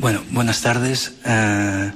Bueno, 0.00 0.22
buenas 0.30 0.62
tardes. 0.62 1.12
Uh, 1.26 1.92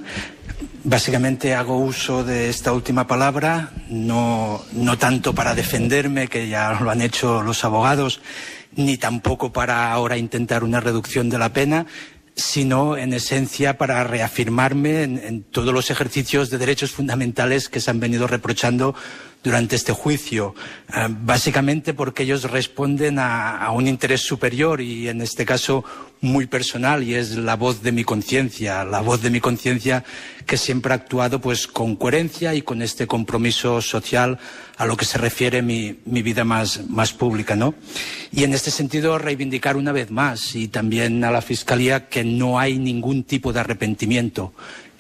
básicamente 0.85 1.55
hago 1.55 1.79
uso 1.79 2.23
de 2.23 2.51
esta 2.51 2.75
última 2.75 3.07
palabra, 3.07 3.73
no, 3.89 4.63
no 4.73 4.99
tanto 4.99 5.35
para 5.35 5.55
defenderme, 5.55 6.29
que 6.29 6.47
ya 6.47 6.79
lo 6.83 6.91
han 6.91 7.01
hecho 7.01 7.43
los 7.43 7.65
abogados, 7.65 8.21
ni 8.77 8.99
tampoco 8.99 9.55
para 9.55 9.91
ahora 9.91 10.19
intentar 10.19 10.65
una 10.65 10.81
reducción 10.81 11.31
de 11.31 11.39
la 11.39 11.55
pena, 11.55 11.87
sino 12.37 12.99
en 12.99 13.15
esencia 13.15 13.79
para 13.79 14.05
reafirmarme 14.05 15.05
en, 15.05 15.43
todos 15.43 15.73
los 15.73 15.91
ejercicios 15.91 16.51
de 16.51 16.59
derechos 16.59 16.91
fundamentales 16.91 17.71
que 17.71 17.81
se 17.81 17.91
han 17.91 18.01
venido 18.01 18.27
reprochando 18.27 18.95
durante 19.45 19.77
este 19.77 19.93
juicio, 19.93 20.55
eh, 20.89 21.07
básicamente 21.11 21.93
porque 21.93 22.23
ellos 22.23 22.51
responden 22.51 23.19
a, 23.19 23.71
un 23.73 23.87
interés 23.87 24.23
superior 24.23 24.81
y 24.81 25.09
en 25.09 25.21
este 25.21 25.45
caso 25.45 25.85
muy 26.23 26.47
personal 26.47 27.03
y 27.03 27.15
es 27.15 27.37
la 27.37 27.55
voz 27.55 27.83
de 27.83 27.93
mi 27.93 28.03
conciencia, 28.03 28.85
la 28.85 29.03
voz 29.03 29.21
de 29.21 29.29
mi 29.29 29.41
conciencia 29.41 30.03
que 30.47 30.57
siempre 30.57 30.93
ha 30.93 30.97
actuado 30.97 31.41
pues 31.41 31.67
con 31.67 31.97
coherencia 31.97 32.55
y 32.55 32.63
con 32.63 32.81
este 32.81 33.07
compromiso 33.07 33.83
social 33.83 34.39
a 34.79 34.87
lo 34.87 34.97
que 34.97 35.05
se 35.05 35.19
refiere 35.19 35.61
mi, 35.61 35.99
mi 36.07 36.23
vida 36.23 36.45
más, 36.45 36.89
más 36.89 37.13
pública, 37.13 37.55
¿no? 37.55 37.75
Y 38.33 38.45
en 38.45 38.55
este 38.55 38.71
sentido 38.71 39.19
reivindicar 39.19 39.77
una 39.77 39.93
vez 39.93 40.11
más 40.11 40.55
y 40.55 40.69
también 40.69 41.23
a 41.25 41.31
la 41.31 41.43
Fiscalía 41.43 42.09
que 42.09 42.25
no 42.25 42.59
hay 42.59 42.79
ningún 42.79 43.25
tipo 43.25 43.53
de 43.53 43.61
arrepentimiento 43.61 44.55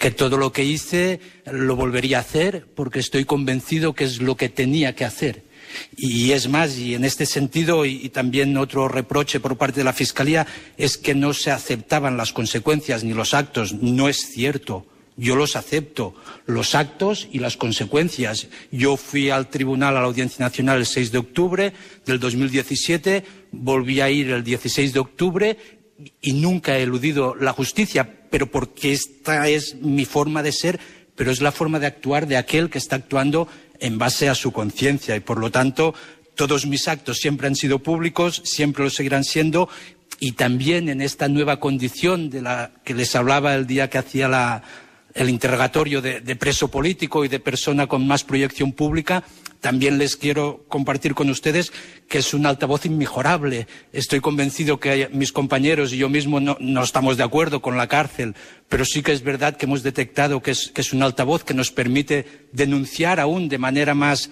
que 0.05 0.11
todo 0.11 0.37
lo 0.37 0.53
que 0.53 0.65
hice 0.65 1.19
lo 1.51 1.77
volvería 1.77 2.19
a 2.19 2.21
hacer 2.21 2.67
porque 2.75 3.01
estoy 3.01 3.25
convencido 3.25 3.95
que 3.95 4.05
es 4.05 4.21
lo 4.21 4.37
que 4.37 4.51
tenía 4.51 4.95
que 4.95 5.07
hacer. 5.07 5.45
Y 5.97 6.33
es 6.33 6.47
más, 6.47 6.77
y 6.77 6.95
en 6.95 7.07
este 7.07 7.25
sentido, 7.25 7.87
y, 7.87 8.11
también 8.11 8.55
otro 8.59 8.87
reproche 8.87 9.41
por 9.41 9.57
parte 9.57 9.81
de 9.81 9.85
la 9.85 9.95
Fiscalía, 9.95 10.47
es 10.77 10.99
que 10.99 11.15
no 11.15 11.33
se 11.33 11.51
aceptaban 11.51 12.19
las 12.19 12.35
consecuencias 12.35 13.03
ni 13.03 13.15
los 13.15 13.33
actos. 13.33 13.73
No 13.73 14.11
es 14.11 14.19
cierto. 14.31 14.85
Yo 15.17 15.37
los 15.37 15.57
acepto, 15.57 16.15
los 16.45 16.75
actos 16.75 17.27
y 17.33 17.39
las 17.39 17.57
consecuencias. 17.57 18.49
Yo 18.71 18.99
fui 18.99 19.31
al 19.31 19.49
tribunal, 19.49 19.97
a 19.97 20.01
la 20.01 20.07
Audiencia 20.07 20.45
Nacional, 20.45 20.81
el 20.81 20.87
6 20.87 21.13
de 21.13 21.19
octubre 21.19 21.73
del 22.05 22.21
2017, 22.21 23.25
volví 23.53 24.01
a 24.01 24.11
ir 24.11 24.31
el 24.31 24.45
16 24.45 24.93
de 24.93 24.99
octubre 24.99 25.57
y 26.21 26.33
nunca 26.35 26.77
he 26.77 26.83
eludido 26.83 27.35
la 27.35 27.53
justicia, 27.53 28.27
pero 28.31 28.51
porque 28.51 28.93
esta 28.93 29.49
es 29.49 29.77
mi 29.77 30.05
forma 30.05 30.43
de 30.43 30.53
ser, 30.53 30.81
pero 31.15 31.31
es 31.31 31.41
la 31.41 31.53
forma 31.53 31.79
de 31.79 31.87
actuar 31.87 32.27
de 32.27 32.37
aquel 32.37 32.71
que 32.71 32.79
está 32.79 32.97
actuando 32.97 33.49
en 33.79 33.99
base 33.99 34.29
a 34.29 34.35
su 34.35 34.53
conciencia. 34.53 35.17
Y 35.17 35.21
por 35.21 35.39
lo 35.39 35.51
tanto 35.51 35.95
todos 36.35 36.67
mis 36.67 36.89
actos 36.89 37.19
siempre 37.19 37.47
han 37.47 37.57
sido 37.57 37.79
públicos, 37.79 38.43
siempre 38.45 38.85
lo 38.85 38.91
seguirán 38.91 39.25
siendo 39.25 39.69
y 40.21 40.33
también 40.33 40.89
en 40.89 41.01
esta 41.01 41.29
nueva 41.29 41.61
condición 41.61 42.31
de 42.31 42.43
la 42.43 42.73
que 42.85 42.95
les 42.95 43.15
hablaba 43.15 43.55
el 43.55 43.67
día 43.67 43.91
que 43.91 43.99
hacía 43.99 44.29
la, 44.29 44.63
el 45.15 45.31
interrogatorio 45.31 46.03
de, 46.03 46.21
de 46.21 46.37
preso 46.37 46.69
político 46.69 47.25
y 47.25 47.29
de 47.29 47.41
persona 47.41 47.87
con 47.87 48.07
más 48.07 48.25
proyección 48.25 48.73
pública, 48.73 49.25
también 49.65 49.97
les 49.97 50.17
quiero 50.17 50.67
compartir 50.69 51.15
con 51.15 51.31
ustedes 51.31 51.73
que 52.07 52.19
es 52.19 52.35
un 52.35 52.45
altavoz 52.45 52.85
inmejorable. 52.85 53.67
Estoy 53.95 54.21
convencido 54.21 54.79
que 54.79 55.09
mis 55.11 55.33
compañeros 55.33 55.91
y 55.95 55.97
yo 55.97 56.11
mismo 56.11 56.39
no, 56.39 56.59
no, 56.61 56.83
estamos 56.83 57.17
de 57.17 57.23
acuerdo 57.23 57.63
con 57.63 57.79
la 57.79 57.87
cárcel, 57.87 58.35
pero 58.69 58.85
sí 58.85 59.03
que 59.03 59.13
es 59.13 59.23
verdad 59.23 59.57
que 59.57 59.65
hemos 59.65 59.83
detectado 59.83 60.43
que 60.43 60.51
es, 60.51 60.71
que 60.75 60.83
es 60.83 60.93
un 60.93 61.03
altavoz 61.03 61.45
que 61.45 61.55
nos 61.55 61.71
permite 61.71 62.27
denunciar 62.53 63.21
aún 63.21 63.49
de 63.49 63.57
manera 63.57 63.95
más, 63.95 64.29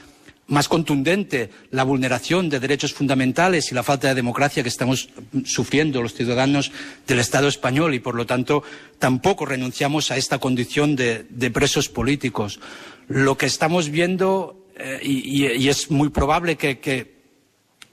más 0.53 0.69
contundente 0.69 1.49
la 1.71 1.83
vulneración 1.83 2.51
de 2.51 2.61
derechos 2.61 2.93
fundamentales 2.93 3.73
y 3.73 3.75
la 3.75 3.83
falta 3.83 4.09
de 4.09 4.15
democracia 4.15 4.63
que 4.63 4.69
estamos 4.69 5.09
sufriendo 5.47 6.03
los 6.03 6.15
ciudadanos 6.15 6.71
del 7.07 7.21
Estado 7.21 7.49
español 7.49 7.95
y, 7.95 8.01
por 8.01 8.15
lo 8.15 8.27
tanto, 8.27 8.63
tampoco 8.99 9.47
renunciamos 9.47 10.11
a 10.11 10.19
esta 10.19 10.39
condición 10.39 10.95
de, 10.95 11.25
de 11.31 11.51
presos 11.51 11.89
políticos. 11.89 12.61
Lo 13.09 13.39
que 13.39 13.47
estamos 13.47 13.89
viendo 13.89 14.67
eh, 14.77 15.01
y, 15.03 15.47
y, 15.47 15.69
es 15.71 15.91
muy 15.91 16.11
probable 16.11 16.57
que, 16.57 16.79
que, 16.81 17.15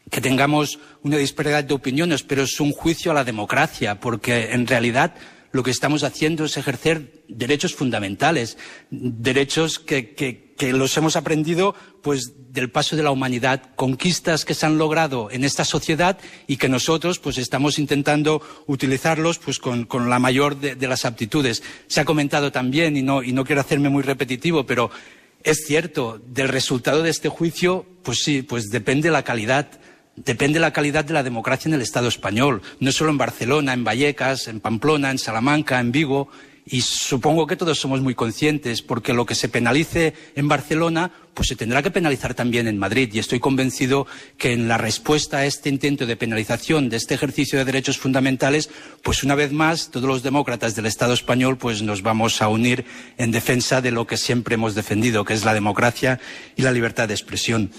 que, 0.09 0.21
tengamos 0.21 0.79
una 1.03 1.17
disparidad 1.17 1.63
de 1.63 1.73
opiniones, 1.73 2.23
pero 2.23 2.43
es 2.43 2.59
un 2.59 2.73
juicio 2.73 3.11
a 3.11 3.15
la 3.15 3.23
democracia, 3.23 3.99
porque 4.01 4.51
en 4.51 4.67
realidad 4.67 5.15
lo 5.51 5.63
que 5.63 5.71
estamos 5.71 6.03
haciendo 6.03 6.45
es 6.45 6.57
ejercer 6.57 7.23
derechos 7.27 7.73
fundamentales, 7.73 8.57
derechos 8.91 9.79
que, 9.79 10.13
que, 10.13 10.48
que 10.59 10.73
los 10.73 10.95
hemos 10.97 11.15
aprendido 11.15 11.73
pues 12.03 12.33
del 12.51 12.69
paso 12.69 12.97
de 12.97 13.01
la 13.01 13.11
humanidad, 13.11 13.61
conquistas 13.77 14.43
que 14.43 14.53
se 14.53 14.65
han 14.65 14.77
logrado 14.77 15.31
en 15.31 15.45
esta 15.45 15.63
sociedad 15.63 16.17
y 16.47 16.57
que 16.57 16.67
nosotros 16.67 17.17
pues 17.17 17.37
estamos 17.37 17.79
intentando 17.79 18.41
utilizarlos 18.67 19.39
pues 19.39 19.57
con, 19.57 19.85
con 19.85 20.09
la 20.09 20.19
mayor 20.19 20.59
de, 20.59 20.75
de, 20.75 20.87
las 20.89 21.05
aptitudes. 21.05 21.63
Se 21.87 22.01
ha 22.01 22.05
comentado 22.05 22.51
también, 22.51 22.97
y 22.97 23.01
no, 23.01 23.23
y 23.23 23.31
no 23.31 23.45
quiero 23.45 23.61
hacerme 23.61 23.87
muy 23.87 24.03
repetitivo, 24.03 24.65
pero 24.65 24.91
es 25.43 25.65
cierto, 25.65 26.21
del 26.27 26.49
resultado 26.49 27.03
de 27.03 27.09
este 27.09 27.29
juicio, 27.29 27.85
pues 28.03 28.19
sí, 28.21 28.41
pues 28.41 28.69
depende 28.69 29.09
la 29.11 29.23
calidad. 29.23 29.79
Depende 30.17 30.59
la 30.59 30.73
calidad 30.73 31.05
de 31.05 31.13
la 31.13 31.23
democracia 31.23 31.69
en 31.69 31.75
el 31.75 31.81
Estado 31.81 32.09
español, 32.09 32.61
no 32.81 32.91
solo 32.91 33.11
en 33.11 33.17
Barcelona, 33.17 33.71
en 33.71 33.85
Vallecas, 33.85 34.49
en 34.49 34.59
Pamplona, 34.59 35.11
en 35.11 35.19
Salamanca, 35.19 35.79
en 35.79 35.93
Vigo, 35.93 36.27
y 36.71 36.81
supongo 36.81 37.47
que 37.47 37.55
todos 37.55 37.79
somos 37.79 38.01
muy 38.01 38.13
conscientes, 38.13 38.83
porque 38.83 39.13
lo 39.13 39.25
que 39.25 39.33
se 39.33 39.49
penalice 39.49 40.13
en 40.35 40.47
Barcelona, 40.47 41.11
pues 41.33 41.47
se 41.47 41.55
tendrá 41.55 41.81
que 41.81 41.89
penalizar 41.89 42.35
también 42.35 42.67
en 42.67 42.77
Madrid. 42.77 43.09
Y 43.11 43.17
estoy 43.17 43.39
convencido 43.39 44.05
que 44.37 44.53
en 44.53 44.67
la 44.67 44.77
respuesta 44.77 45.37
a 45.37 45.45
este 45.45 45.69
intento 45.69 46.05
de 46.05 46.15
penalización 46.15 46.89
de 46.89 46.97
este 46.97 47.15
ejercicio 47.15 47.57
de 47.57 47.65
derechos 47.65 47.97
fundamentales, 47.97 48.69
pues 49.01 49.23
una 49.23 49.33
vez 49.33 49.51
más, 49.51 49.89
todos 49.89 50.07
los 50.07 50.21
demócratas 50.21 50.75
del 50.75 50.85
Estado 50.85 51.13
español, 51.13 51.57
pues 51.57 51.81
nos 51.81 52.03
vamos 52.03 52.39
a 52.39 52.49
unir 52.49 52.85
en 53.17 53.31
defensa 53.31 53.81
de 53.81 53.91
lo 53.91 54.05
que 54.05 54.17
siempre 54.17 54.53
hemos 54.53 54.75
defendido, 54.75 55.25
que 55.25 55.33
es 55.33 55.45
la 55.45 55.55
democracia 55.55 56.19
y 56.55 56.61
la 56.61 56.71
libertad 56.71 57.07
de 57.07 57.15
expresión. 57.15 57.71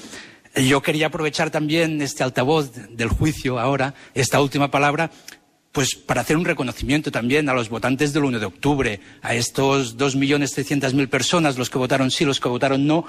Yo 0.56 0.82
quería 0.82 1.06
aprovechar 1.06 1.50
también 1.50 2.02
este 2.02 2.24
altavoz 2.24 2.72
del 2.72 3.08
juicio 3.08 3.60
ahora, 3.60 3.94
esta 4.14 4.40
última 4.40 4.68
palabra, 4.68 5.12
pues 5.72 5.94
para 5.94 6.22
hacer 6.22 6.36
un 6.36 6.44
reconocimiento 6.44 7.12
también 7.12 7.48
a 7.48 7.54
los 7.54 7.68
votantes 7.68 8.12
del 8.12 8.24
1 8.24 8.40
de 8.40 8.46
octubre, 8.46 9.00
a 9.22 9.34
estos 9.34 9.96
2.600.000 9.96 11.08
personas, 11.08 11.58
los 11.58 11.70
que 11.70 11.78
votaron 11.78 12.10
sí, 12.10 12.24
los 12.24 12.40
que 12.40 12.48
votaron 12.48 12.86
no, 12.86 13.04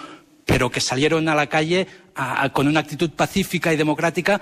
pero 0.45 0.69
que 0.69 0.81
salieron 0.81 1.27
a 1.27 1.35
la 1.35 1.47
calle 1.47 1.87
con 2.53 2.67
una 2.67 2.81
actitud 2.81 3.09
pacífica 3.11 3.73
y 3.73 3.77
democrática, 3.77 4.39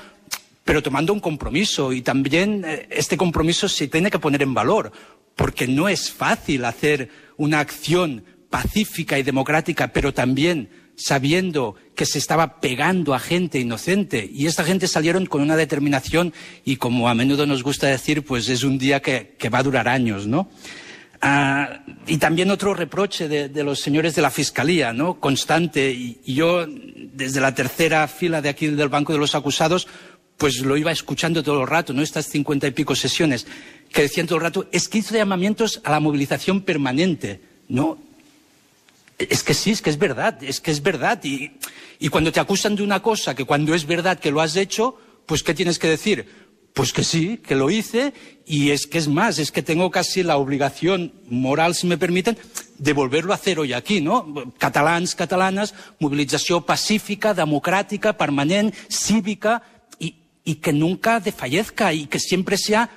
pero 0.65 0.83
tomando 0.83 1.13
un 1.13 1.19
compromiso. 1.19 1.93
Y 1.93 2.01
también 2.01 2.63
eh, 2.65 2.87
este 2.89 3.17
compromiso 3.17 3.69
se 3.69 3.87
tiene 3.87 4.11
que 4.11 4.19
poner 4.19 4.41
en 4.41 4.53
valor, 4.53 4.91
porque 5.35 5.67
no 5.67 5.87
es 5.87 6.11
fácil 6.11 6.65
hacer 6.65 7.09
una 7.37 7.59
acción 7.59 8.23
pacífica 8.49 9.17
y 9.17 9.23
democrática, 9.23 9.89
pero 9.89 10.13
también 10.13 10.69
sabiendo 10.99 11.75
que 11.95 12.05
se 12.05 12.19
estaba 12.19 12.59
pegando 12.59 13.13
a 13.13 13.19
gente 13.19 13.59
inocente. 13.59 14.29
Y 14.31 14.47
esta 14.47 14.63
gente 14.63 14.87
salieron 14.87 15.25
con 15.25 15.41
una 15.41 15.55
determinación 15.55 16.33
y, 16.65 16.75
como 16.75 17.09
a 17.09 17.15
menudo 17.15 17.45
nos 17.45 17.63
gusta 17.63 17.87
decir, 17.87 18.23
pues 18.23 18.49
es 18.49 18.63
un 18.63 18.77
día 18.77 19.01
que, 19.01 19.35
que 19.39 19.49
va 19.49 19.59
a 19.59 19.63
durar 19.63 19.87
años, 19.87 20.27
¿no? 20.27 20.49
Ah, 21.21 21.83
y 22.07 22.17
también 22.17 22.51
otro 22.51 22.73
reproche 22.73 23.27
de, 23.27 23.49
de, 23.49 23.63
los 23.63 23.79
señores 23.79 24.15
de 24.15 24.21
la 24.21 24.29
Fiscalía, 24.29 24.93
¿no? 24.93 25.19
Constante. 25.19 25.91
Y, 25.91 26.19
yo, 26.25 26.65
desde 26.67 27.41
la 27.41 27.55
tercera 27.55 28.07
fila 28.07 28.41
de 28.41 28.49
aquí 28.49 28.67
del 28.67 28.89
banco 28.89 29.13
de 29.13 29.19
los 29.19 29.35
acusados, 29.35 29.87
pues 30.37 30.59
lo 30.61 30.77
iba 30.77 30.91
escuchando 30.91 31.43
todo 31.43 31.61
el 31.61 31.67
rato, 31.67 31.93
¿no? 31.93 32.01
Estas 32.01 32.27
cincuenta 32.27 32.67
y 32.67 32.71
pico 32.71 32.95
sesiones, 32.95 33.47
que 33.91 34.03
decían 34.03 34.27
todo 34.27 34.37
el 34.37 34.43
rato, 34.43 34.67
es 34.71 34.87
que 34.87 34.99
hizo 34.99 35.15
llamamientos 35.15 35.81
a 35.83 35.91
la 35.91 35.99
movilización 35.99 36.61
permanente, 36.61 37.41
¿no? 37.67 38.08
Es 39.19 39.43
que 39.43 39.53
sí, 39.53 39.71
es 39.71 39.81
que 39.81 39.89
es 39.89 39.97
verdad, 39.97 40.41
es 40.41 40.61
que 40.61 40.71
es 40.71 40.81
verdad. 40.81 41.21
Y, 41.23 41.51
y 41.99 42.07
cuando 42.07 42.31
te 42.31 42.39
acusan 42.39 42.75
de 42.75 42.83
una 42.83 43.01
cosa 43.01 43.35
que 43.35 43.43
cuando 43.43 43.75
es 43.75 43.85
verdad 43.85 44.17
que 44.17 44.31
lo 44.31 44.39
has 44.39 44.55
hecho, 44.55 44.97
pues 45.25 45.43
¿qué 45.43 45.53
tienes 45.53 45.77
que 45.77 45.89
decir? 45.89 46.49
Pues 46.73 46.93
que 46.93 47.03
sí, 47.03 47.37
que 47.37 47.55
lo 47.55 47.69
hice 47.69 48.13
y 48.45 48.71
es 48.71 48.87
que 48.87 48.97
es 48.97 49.09
más, 49.09 49.37
es 49.37 49.51
que 49.51 49.61
tengo 49.61 49.91
casi 49.91 50.23
la 50.23 50.37
obligación 50.37 51.13
moral, 51.29 51.75
si 51.75 51.87
me 51.87 51.97
permiten, 51.97 52.37
de 52.77 52.93
volverlo 52.93 53.33
a 53.33 53.35
hacer 53.35 53.59
hoy 53.59 53.73
aquí, 53.73 53.99
¿no? 53.99 54.33
Catalans, 54.57 55.15
catalanas, 55.15 55.73
movilització 55.99 56.61
pacífica, 56.61 57.35
democràtica, 57.35 58.15
permanent, 58.15 58.73
cívica 58.87 59.61
y, 59.99 60.15
y 60.45 60.55
que 60.55 60.71
nunca 60.71 61.19
desfallezca 61.19 61.91
y 61.91 62.05
que 62.07 62.19
siempre 62.19 62.57
sea 62.57 62.89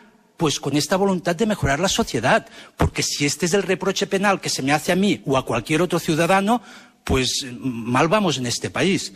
pues 0.42 0.58
con 0.58 0.76
esta 0.76 0.96
voluntad 0.96 1.36
de 1.36 1.46
mejorar 1.46 1.78
la 1.78 1.88
sociedad. 1.88 2.48
Porque 2.76 3.04
si 3.04 3.24
este 3.24 3.46
es 3.46 3.54
el 3.54 3.62
reproche 3.62 4.08
penal 4.08 4.40
que 4.40 4.48
se 4.48 4.60
me 4.60 4.72
hace 4.72 4.90
a 4.90 4.96
mí 4.96 5.22
o 5.24 5.36
a 5.36 5.46
cualquier 5.46 5.82
otro 5.82 6.00
ciudadano, 6.00 6.60
pues 7.04 7.46
mal 7.60 8.08
vamos 8.08 8.38
en 8.38 8.46
este 8.46 8.68
país. 8.68 9.12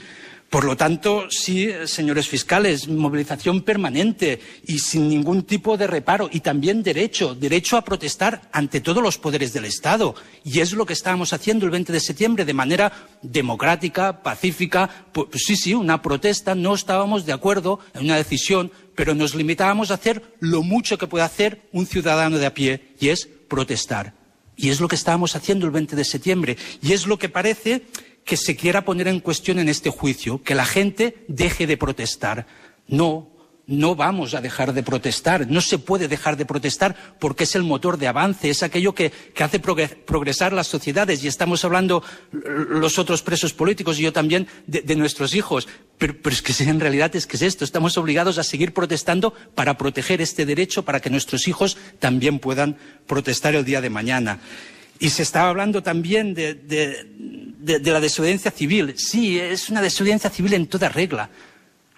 Por 0.51 0.63
lo 0.63 0.77
tanto, 0.77 1.27
sí, 1.29 1.69
señores 1.87 2.29
fiscales, 2.29 2.87
movilización 2.87 3.63
permanente 3.63 4.41
y 4.69 4.79
sin 4.79 5.09
ningún 5.09 5.43
tipo 5.43 5.77
de 5.77 5.89
reparo. 5.89 6.31
Y 6.33 6.39
también 6.39 6.85
derecho, 6.85 7.35
derecho 7.35 7.77
a 7.77 7.83
protestar 7.83 8.43
ante 8.53 8.81
todos 8.81 9.03
los 9.03 9.19
poderes 9.19 9.53
del 9.53 9.65
Estado. 9.65 10.15
Y 10.45 10.61
es 10.61 10.73
lo 10.75 10.87
que 10.87 10.93
estábamos 10.93 11.33
haciendo 11.33 11.65
el 11.65 11.73
20 11.73 11.93
de 11.93 11.99
septiembre 11.99 12.45
de 12.45 12.55
manera 12.55 12.93
democrática, 13.21 14.23
pacífica. 14.23 14.89
Pues, 15.11 15.27
sí, 15.45 15.57
sí, 15.57 15.75
una 15.75 16.01
protesta. 16.01 16.55
No 16.55 16.77
estábamos 16.77 17.27
de 17.27 17.33
acuerdo 17.33 17.81
en 17.95 18.05
una 18.05 18.17
decisión 18.17 18.71
pero 18.97 19.15
nos 19.15 19.37
limitábamos 19.37 19.91
a 19.91 19.95
hacer 19.95 20.35
lo 20.41 20.63
mucho 20.63 20.99
que 20.99 21.07
puede 21.07 21.25
hacer 21.25 21.69
un 21.71 21.87
ciudadano 21.87 22.39
de 22.39 22.47
a 22.47 22.55
pie, 22.55 22.89
y 22.99 23.11
es 23.11 23.29
protestar. 23.49 24.15
Y 24.57 24.71
es 24.71 24.81
lo 24.81 24.89
que 24.89 24.97
estábamos 24.97 25.37
haciendo 25.37 25.67
el 25.67 25.73
20 25.73 25.95
de 25.95 26.05
septiembre. 26.05 26.57
Y 26.83 26.95
es 26.95 27.07
lo 27.07 27.19
que 27.19 27.29
parece 27.29 27.83
que 28.25 28.37
se 28.37 28.57
quiera 28.57 28.85
poner 28.85 29.07
en 29.07 29.21
cuestión 29.21 29.59
en 29.59 29.69
este 29.69 29.91
juicio, 29.91 30.43
que 30.43 30.55
la 30.55 30.65
gente 30.65 31.25
deje 31.29 31.67
de 31.67 31.77
protestar. 31.77 32.47
No, 32.89 33.31
no 33.67 33.97
vamos 33.97 34.35
a 34.35 34.41
dejar 34.41 34.73
de 34.73 34.85
protestar, 34.85 35.51
no 35.51 35.61
se 35.61 35.79
puede 35.79 36.07
dejar 36.07 36.37
de 36.37 36.47
protestar 36.47 36.95
porque 37.19 37.45
es 37.45 37.57
el 37.57 37.65
motor 37.65 37.99
de 37.99 38.07
avance, 38.07 38.49
es 38.49 38.63
aquello 38.63 38.95
que, 38.95 39.13
hace 39.39 39.59
progresar 39.59 40.53
las 40.53 40.69
sociedades 40.69 41.25
y 41.25 41.29
estamos 41.29 41.65
hablando 41.65 42.03
los 42.31 42.99
otros 42.99 43.23
presos 43.23 43.53
políticos 43.53 43.99
y 43.99 44.03
yo 44.03 44.13
también 44.13 44.47
de, 44.67 44.97
nuestros 44.97 45.35
hijos. 45.35 45.67
Pero, 45.99 46.15
es 46.31 46.43
que 46.43 46.53
en 46.63 46.79
realidad 46.79 47.15
es 47.17 47.27
que 47.27 47.37
es 47.37 47.43
esto, 47.43 47.65
estamos 47.65 47.99
obligados 47.99 48.39
a 48.39 48.45
seguir 48.45 48.73
protestando 48.73 49.35
para 49.55 49.77
proteger 49.77 50.21
este 50.21 50.47
derecho, 50.47 50.85
para 50.85 51.01
que 51.01 51.11
nuestros 51.11 51.49
hijos 51.49 51.77
también 51.99 52.39
puedan 52.39 52.77
protestar 53.07 53.57
el 53.57 53.65
día 53.65 53.81
de 53.81 53.91
mañana. 53.91 54.39
Y 54.99 55.11
se 55.11 55.23
estaba 55.25 55.51
hablando 55.51 55.83
también 55.83 56.35
de, 56.35 56.55
de 56.55 57.91
la 57.93 58.01
desobediencia 58.01 58.51
civil. 58.51 58.95
Sí, 58.97 59.39
es 59.39 59.69
una 59.69 59.83
desobediencia 59.83 60.31
civil 60.31 60.55
en 60.55 60.69
toda 60.69 60.89
regla. 60.89 61.29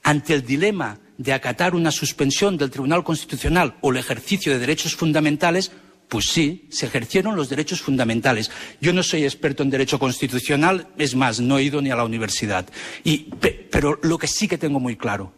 Ante 0.03 0.35
el 0.35 0.45
dilema 0.45 0.99
de 1.19 1.33
acatar 1.33 1.75
una 1.75 1.91
suspensión 1.91 2.57
del 2.57 2.71
Tribunal 2.71 3.05
Constitucional 3.05 3.77
o 3.81 3.91
el 3.91 3.99
ejercicio 3.99 4.53
de 4.53 4.59
derechos 4.59 4.95
fundamentales, 4.97 5.73
pues 6.09 6.27
sí, 6.27 6.67
se 6.71 6.87
ejercieron 6.87 7.37
los 7.37 7.51
derechos 7.51 7.83
fundamentales. 7.83 8.51
Yo 8.81 8.93
no 8.93 9.03
soy 9.03 9.25
experto 9.25 9.63
en 9.63 9.71
derecho 9.71 9.99
constitucional, 9.99 10.89
es 10.97 11.15
más, 11.15 11.41
no 11.41 11.59
he 11.59 11.65
ido 11.65 11.83
ni 11.83 11.91
a 11.91 11.97
la 11.97 12.05
universidad. 12.05 12.67
pero 13.71 13.99
lo 14.03 14.17
que 14.17 14.27
sí 14.27 14.49
que 14.49 14.57
tengo 14.57 14.81
muy 14.81 14.97
claro, 14.97 15.33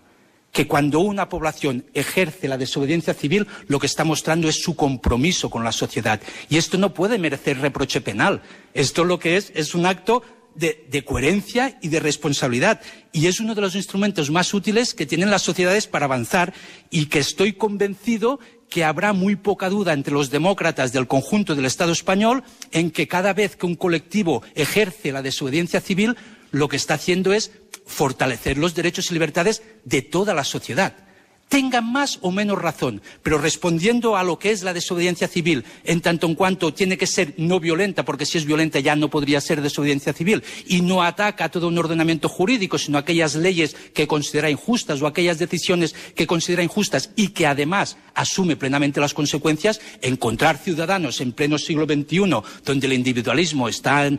que 0.52 0.66
cuando 0.66 1.00
una 1.00 1.28
población 1.28 1.84
ejerce 1.94 2.48
la 2.48 2.58
desobediencia 2.58 3.14
civil, 3.14 3.46
lo 3.68 3.78
que 3.78 3.86
está 3.86 4.04
mostrando 4.04 4.48
es 4.48 4.62
su 4.62 4.74
compromiso 4.74 5.48
con 5.48 5.64
la 5.64 5.72
sociedad. 5.72 6.20
Y 6.48 6.56
esto 6.56 6.76
no 6.76 6.92
puede 6.92 7.18
merecer 7.18 7.58
reproche 7.58 8.00
penal. 8.00 8.42
Esto 8.74 9.04
lo 9.04 9.18
que 9.18 9.36
es 9.36 9.52
es 9.54 9.74
un 9.74 9.86
acto 9.86 10.22
de, 10.54 11.04
coherencia 11.04 11.78
y 11.80 11.88
de 11.88 12.00
responsabilidad. 12.00 12.80
Y 13.12 13.26
es 13.26 13.40
uno 13.40 13.54
de 13.54 13.60
los 13.60 13.74
instrumentos 13.74 14.30
más 14.30 14.52
útiles 14.54 14.94
que 14.94 15.06
tienen 15.06 15.30
las 15.30 15.42
sociedades 15.42 15.86
para 15.86 16.06
avanzar 16.06 16.52
y 16.90 17.06
que 17.06 17.18
estoy 17.18 17.52
convencido 17.52 18.40
que 18.68 18.84
habrá 18.84 19.12
muy 19.12 19.36
poca 19.36 19.68
duda 19.68 19.92
entre 19.92 20.14
los 20.14 20.30
demócratas 20.30 20.92
del 20.92 21.08
conjunto 21.08 21.54
del 21.54 21.64
Estado 21.64 21.92
español 21.92 22.44
en 22.70 22.90
que 22.90 23.08
cada 23.08 23.32
vez 23.32 23.56
que 23.56 23.66
un 23.66 23.74
colectivo 23.74 24.42
ejerce 24.54 25.12
la 25.12 25.22
desobediencia 25.22 25.80
civil, 25.80 26.16
lo 26.52 26.68
que 26.68 26.76
está 26.76 26.94
haciendo 26.94 27.32
es 27.32 27.50
fortalecer 27.84 28.58
los 28.58 28.74
derechos 28.74 29.10
y 29.10 29.14
libertades 29.14 29.62
de 29.84 30.02
toda 30.02 30.34
la 30.34 30.44
sociedad 30.44 31.09
tengan 31.50 31.92
más 31.92 32.18
o 32.22 32.30
menos 32.30 32.58
razón, 32.58 33.02
pero 33.22 33.36
respondiendo 33.36 34.16
a 34.16 34.22
lo 34.22 34.38
que 34.38 34.52
es 34.52 34.62
la 34.62 34.72
desobediencia 34.72 35.26
civil, 35.26 35.64
en 35.84 36.00
tanto 36.00 36.28
en 36.28 36.36
cuanto 36.36 36.72
tiene 36.72 36.96
que 36.96 37.08
ser 37.08 37.34
no 37.38 37.58
violenta, 37.58 38.04
porque 38.04 38.24
si 38.24 38.38
es 38.38 38.46
violenta 38.46 38.78
ya 38.78 38.94
no 38.94 39.10
podría 39.10 39.40
ser 39.40 39.60
desobediencia 39.60 40.12
civil, 40.12 40.44
y 40.66 40.80
no 40.80 41.02
ataca 41.02 41.46
a 41.46 41.48
todo 41.50 41.66
un 41.66 41.76
ordenamiento 41.76 42.28
jurídico, 42.28 42.78
sino 42.78 42.96
aquellas 42.96 43.34
leyes 43.34 43.74
que 43.92 44.06
considera 44.06 44.48
injustas 44.48 45.02
o 45.02 45.08
aquellas 45.08 45.40
decisiones 45.40 45.94
que 46.14 46.28
considera 46.28 46.62
injustas 46.62 47.10
y 47.16 47.28
que 47.28 47.48
además 47.48 47.96
asume 48.14 48.54
plenamente 48.54 49.00
las 49.00 49.12
consecuencias, 49.12 49.80
encontrar 50.02 50.56
ciudadanos 50.56 51.20
en 51.20 51.32
pleno 51.32 51.58
siglo 51.58 51.84
XXI, 51.84 52.30
donde 52.64 52.86
el 52.86 52.92
individualismo 52.92 53.68
está 53.68 54.06
eh, 54.06 54.18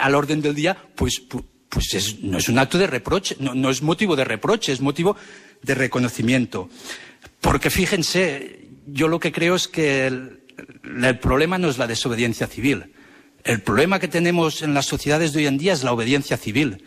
al 0.00 0.16
orden 0.16 0.42
del 0.42 0.56
día, 0.56 0.76
pues, 0.96 1.22
pues 1.68 2.18
no 2.22 2.38
es 2.38 2.48
un 2.48 2.58
acto 2.58 2.76
de 2.76 2.88
reproche, 2.88 3.36
no 3.38 3.70
es 3.70 3.82
motivo 3.82 4.16
de 4.16 4.24
reproche, 4.24 4.72
es 4.72 4.80
motivo 4.80 5.16
de 5.62 5.74
reconocimiento. 5.74 6.68
Porque 7.40 7.70
fíjense, 7.70 8.68
yo 8.86 9.08
lo 9.08 9.20
que 9.20 9.32
creo 9.32 9.54
es 9.54 9.68
que 9.68 10.06
el, 10.06 11.18
problema 11.20 11.58
no 11.58 11.68
es 11.68 11.78
la 11.78 11.86
desobediencia 11.86 12.46
civil. 12.46 12.92
El 13.44 13.62
problema 13.62 13.98
que 13.98 14.08
tenemos 14.08 14.62
en 14.62 14.74
las 14.74 14.86
sociedades 14.86 15.32
de 15.32 15.40
hoy 15.40 15.46
en 15.46 15.58
día 15.58 15.72
es 15.72 15.82
la 15.82 15.92
obediencia 15.92 16.36
civil. 16.36 16.84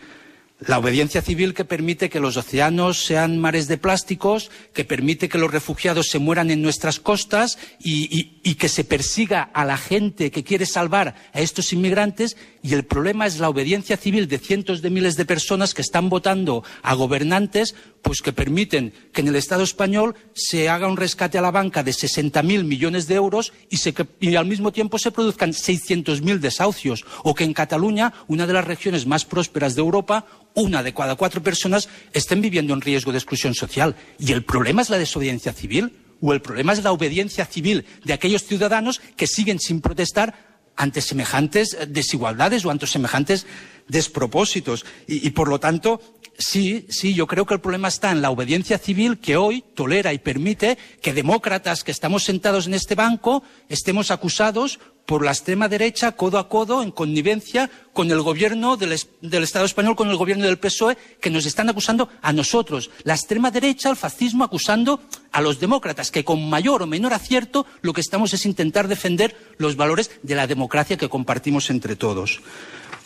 La 0.59 0.79
obediencia 0.79 1.21
civil 1.21 1.53
que 1.53 1.65
permite 1.65 2.09
que 2.09 2.21
los 2.21 2.37
océanos 2.37 3.03
sean 3.03 3.39
mares 3.39 3.67
de 3.67 3.77
plásticos, 3.77 4.49
que 4.73 4.85
permite 4.85 5.27
que 5.27 5.37
los 5.37 5.51
refugiados 5.51 6.07
se 6.07 6.17
mueran 6.17 6.49
en 6.49 6.61
nuestras 6.61 7.01
costas 7.01 7.57
y, 7.77 8.55
que 8.55 8.69
se 8.69 8.85
persiga 8.85 9.41
a 9.41 9.65
la 9.65 9.75
gente 9.75 10.31
que 10.31 10.45
quiere 10.45 10.65
salvar 10.65 11.13
a 11.33 11.41
estos 11.41 11.73
inmigrantes. 11.73 12.37
Y 12.63 12.73
el 12.73 12.85
problema 12.85 13.27
es 13.27 13.37
la 13.39 13.49
obediencia 13.49 13.97
civil 13.97 14.29
de 14.29 14.37
cientos 14.37 14.81
de 14.81 14.89
miles 14.89 15.17
de 15.17 15.25
personas 15.25 15.73
que 15.73 15.81
están 15.81 16.07
votando 16.07 16.63
a 16.83 16.93
gobernantes 16.93 17.75
pues 18.01 18.21
que 18.21 18.33
permiten 18.33 18.93
que 19.11 19.21
en 19.21 19.29
el 19.29 19.35
Estado 19.35 19.63
español 19.63 20.15
se 20.33 20.69
haga 20.69 20.87
un 20.87 20.95
rescate 20.95 21.39
a 21.39 21.41
la 21.41 21.49
banca 21.49 21.81
de 21.81 21.91
60.000 21.91 22.63
millones 22.63 23.07
de 23.07 23.15
euros 23.15 23.51
y, 23.69 23.77
y 24.19 24.35
al 24.35 24.45
mismo 24.45 24.71
tiempo 24.71 24.99
se 24.99 25.11
produzcan 25.11 25.51
600.000 25.51 26.37
desahucios. 26.37 27.03
O 27.23 27.33
que 27.33 27.43
en 27.43 27.53
Cataluña, 27.53 28.13
una 28.27 28.45
de 28.45 28.53
las 28.53 28.65
regiones 28.65 29.07
más 29.07 29.25
prósperas 29.25 29.73
de 29.73 29.81
Europa, 29.81 30.27
una 30.55 30.81
de 30.81 30.93
cada 30.93 31.15
cuatro 31.15 31.43
personas 31.43 31.89
estén 32.13 32.41
viviendo 32.41 32.73
en 32.73 32.81
riesgo 32.81 33.11
de 33.11 33.19
exclusión 33.19 33.53
social. 33.53 33.95
¿Y 34.17 34.31
el 34.31 34.43
problema 34.43 34.81
es 34.81 34.89
la 34.89 34.97
desobediencia 34.97 35.53
civil? 35.53 35.99
¿O 36.21 36.33
el 36.33 36.41
problema 36.41 36.73
es 36.73 36.83
la 36.83 36.91
obediencia 36.91 37.45
civil 37.45 37.85
de 38.03 38.13
aquellos 38.13 38.43
ciudadanos 38.43 39.01
que 39.15 39.27
siguen 39.27 39.59
sin 39.59 39.81
protestar 39.81 40.55
ante 40.77 41.01
semejantes 41.01 41.77
desigualdades 41.87 42.65
o 42.65 42.71
ante 42.71 42.87
semejantes 42.87 43.45
despropósitos? 43.87 44.85
Y, 45.07 45.27
y 45.27 45.31
por 45.31 45.49
lo 45.49 45.59
tanto, 45.59 46.01
sí, 46.37 46.85
sí, 46.89 47.13
yo 47.13 47.27
creo 47.27 47.45
que 47.45 47.53
el 47.53 47.61
problema 47.61 47.89
está 47.89 48.11
en 48.11 48.21
la 48.21 48.31
obediencia 48.31 48.77
civil 48.77 49.19
que 49.19 49.35
hoy 49.35 49.63
tolera 49.75 50.13
y 50.13 50.19
permite 50.19 50.77
que 51.01 51.13
demócratas 51.13 51.83
que 51.83 51.91
estamos 51.91 52.23
sentados 52.23 52.65
en 52.65 52.73
este 52.73 52.95
banco 52.95 53.43
estemos 53.67 54.09
acusados 54.09 54.79
por 55.05 55.23
la 55.23 55.31
extrema 55.31 55.69
derecha, 55.69 56.13
codo 56.13 56.39
a 56.39 56.49
codo, 56.49 56.81
en 56.81 56.91
connivencia 56.91 57.69
con 57.93 58.09
el 58.11 58.21
gobierno 58.21 58.75
del, 58.77 58.91
Estado 58.91 59.65
español, 59.65 59.95
con 59.95 60.09
el 60.09 60.17
gobierno 60.17 60.45
del 60.45 60.57
PSOE, 60.57 60.97
que 61.21 61.29
nos 61.29 61.45
están 61.45 61.69
acusando 61.69 62.09
a 62.21 62.33
nosotros. 62.33 62.89
La 63.03 63.13
extrema 63.13 63.51
derecha, 63.51 63.89
el 63.89 63.95
fascismo, 63.95 64.43
acusando 64.43 65.01
a 65.31 65.41
los 65.41 65.59
demócratas, 65.59 66.11
que 66.11 66.25
con 66.25 66.49
mayor 66.49 66.81
o 66.81 66.87
menor 66.87 67.13
acierto 67.13 67.65
lo 67.81 67.93
que 67.93 68.01
estamos 68.01 68.33
es 68.33 68.45
intentar 68.45 68.87
defender 68.87 69.35
los 69.57 69.75
valores 69.75 70.11
de 70.23 70.35
la 70.35 70.47
democracia 70.47 70.97
que 70.97 71.09
compartimos 71.09 71.69
entre 71.69 71.95
todos. 71.95 72.41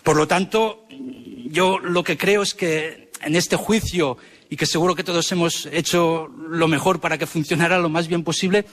Por 0.03 0.15
lo 0.15 0.27
tanto, 0.27 0.85
yo 1.45 1.79
lo 1.79 2.03
que 2.03 2.17
creo 2.17 2.41
es 2.41 2.53
que 2.53 3.09
en 3.21 3.35
este 3.35 3.57
juicio, 3.57 4.17
y 4.49 4.55
que 4.55 4.65
seguro 4.65 4.95
que 4.95 5.03
todos 5.03 5.31
hemos 5.31 5.67
hecho 5.71 6.27
lo 6.27 6.67
mejor 6.67 6.99
para 6.99 7.17
que 7.17 7.27
funcionara 7.27 7.77
lo 7.77 7.89
más 7.89 8.07
bien 8.07 8.23
posible, 8.23 8.65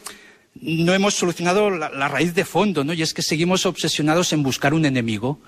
no 0.60 0.94
hemos 0.94 1.14
solucionado 1.14 1.70
la, 1.70 2.08
raíz 2.08 2.34
de 2.34 2.44
fondo, 2.44 2.84
¿no? 2.84 2.92
Y 2.92 3.02
es 3.02 3.14
que 3.14 3.22
seguimos 3.22 3.66
obsesionados 3.66 4.32
en 4.32 4.42
buscar 4.42 4.74
un 4.74 4.84
enemigo. 4.84 5.40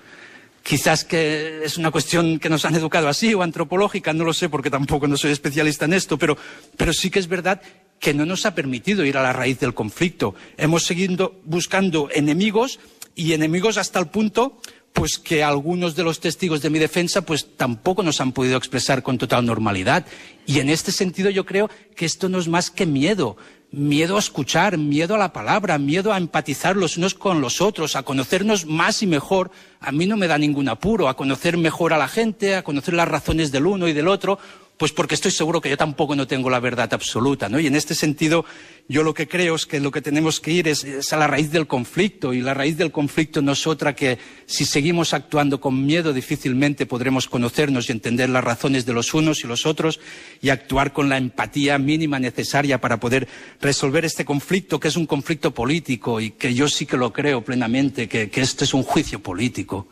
Quizás 0.63 1.05
que 1.05 1.63
es 1.63 1.77
una 1.77 1.89
cuestión 1.89 2.37
que 2.37 2.49
nos 2.49 2.65
han 2.65 2.75
educado 2.75 3.07
así 3.07 3.33
o 3.33 3.41
antropológica, 3.41 4.13
no 4.13 4.25
lo 4.25 4.33
sé 4.33 4.49
porque 4.49 4.69
tampoco 4.69 5.07
no 5.07 5.17
soy 5.17 5.31
especialista 5.31 5.85
en 5.85 5.93
esto, 5.93 6.17
pero, 6.17 6.37
pero 6.77 6.93
sí 6.93 7.09
que 7.09 7.19
es 7.19 7.27
verdad 7.27 7.61
que 7.99 8.13
no 8.13 8.25
nos 8.25 8.45
ha 8.45 8.55
permitido 8.55 9.05
ir 9.05 9.17
a 9.17 9.23
la 9.23 9.33
raíz 9.33 9.59
del 9.59 9.73
conflicto. 9.73 10.35
Hemos 10.57 10.83
seguido 10.83 11.39
buscando 11.45 12.09
enemigos 12.13 12.79
y 13.15 13.33
enemigos 13.33 13.77
hasta 13.77 13.99
el 13.99 14.07
punto 14.07 14.59
pues 14.93 15.17
que 15.17 15.43
algunos 15.43 15.95
de 15.95 16.03
los 16.03 16.19
testigos 16.19 16.61
de 16.61 16.69
mi 16.69 16.79
defensa 16.79 17.21
pues 17.21 17.55
tampoco 17.55 18.03
nos 18.03 18.21
han 18.21 18.31
podido 18.31 18.57
expresar 18.57 19.03
con 19.03 19.17
total 19.17 19.45
normalidad. 19.45 20.05
Y 20.45 20.59
en 20.59 20.69
este 20.69 20.91
sentido 20.91 21.29
yo 21.29 21.45
creo 21.45 21.69
que 21.95 22.05
esto 22.05 22.27
no 22.27 22.39
es 22.39 22.47
más 22.47 22.71
que 22.71 22.85
miedo 22.85 23.37
miedo 23.71 24.15
a 24.15 24.19
escuchar, 24.19 24.77
miedo 24.77 25.15
a 25.15 25.19
la 25.19 25.33
palabra, 25.33 25.77
miedo 25.77 26.11
a 26.11 26.17
empatizar 26.17 26.75
los 26.75 26.97
unos 26.97 27.13
con 27.13 27.41
los 27.41 27.61
otros, 27.61 27.95
a 27.95 28.03
conocernos 28.03 28.65
más 28.65 29.03
y 29.03 29.07
mejor, 29.07 29.51
a 29.79 29.91
mí 29.91 30.05
no 30.05 30.17
me 30.17 30.27
da 30.27 30.37
ningún 30.37 30.69
apuro, 30.69 31.07
a 31.07 31.15
conocer 31.15 31.57
mejor 31.57 31.93
a 31.93 31.97
la 31.97 32.07
gente, 32.07 32.55
a 32.55 32.63
conocer 32.63 32.93
las 32.93 33.07
razones 33.07 33.51
del 33.51 33.67
uno 33.67 33.87
y 33.87 33.93
del 33.93 34.07
otro, 34.07 34.39
pues 34.79 34.93
porque 34.93 35.15
estoy 35.15 35.31
seguro 35.31 35.59
que 35.59 35.69
yo 35.69 35.75
tampoco 35.75 36.15
no 36.15 36.25
tengo 36.25 36.49
la 36.49 36.61
verdad 36.61 36.93
absoluta, 36.93 37.49
¿no? 37.49 37.59
Y 37.59 37.67
en 37.67 37.75
este 37.75 37.93
sentido, 37.93 38.45
yo 38.87 39.03
lo 39.03 39.13
que 39.13 39.27
creo 39.27 39.55
es 39.55 39.65
que 39.65 39.81
lo 39.81 39.91
que 39.91 40.01
tenemos 40.01 40.39
que 40.39 40.51
ir 40.51 40.69
es, 40.69 41.11
a 41.11 41.17
la 41.17 41.27
raíz 41.27 41.51
del 41.51 41.67
conflicto, 41.67 42.33
y 42.33 42.39
la 42.39 42.53
raíz 42.53 42.77
del 42.77 42.93
conflicto 42.93 43.41
no 43.41 43.51
es 43.51 43.67
otra 43.67 43.93
que 43.93 44.19
si 44.45 44.63
seguimos 44.63 45.13
actuando 45.13 45.59
con 45.59 45.85
miedo, 45.85 46.13
difícilmente 46.13 46.85
podremos 46.85 47.27
conocernos 47.27 47.89
y 47.89 47.91
entender 47.91 48.29
las 48.29 48.41
razones 48.41 48.85
de 48.85 48.93
los 48.93 49.13
unos 49.13 49.43
y 49.43 49.47
los 49.47 49.65
otros, 49.65 49.99
y 50.41 50.47
actuar 50.47 50.93
con 50.93 51.09
la 51.09 51.17
empatía 51.17 51.77
mínima 51.77 52.17
necesaria 52.17 52.79
para 52.79 53.01
poder 53.01 53.27
resolver 53.61 54.05
este 54.05 54.25
conflicto, 54.25 54.79
que 54.79 54.87
es 54.87 54.95
un 54.95 55.05
conflicto 55.05 55.53
político, 55.53 56.19
y 56.19 56.31
que 56.31 56.53
yo 56.53 56.67
sí 56.67 56.85
que 56.85 56.97
lo 56.97 57.11
creo 57.11 57.43
plenamente, 57.43 58.07
que, 58.07 58.29
que 58.29 58.41
este 58.41 58.63
es 58.63 58.73
un 58.73 58.83
juicio 58.83 59.21
político 59.21 59.87